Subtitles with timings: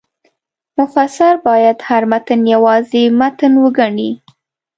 [0.79, 4.11] مفسر باید هر متن یوازې متن وګڼي.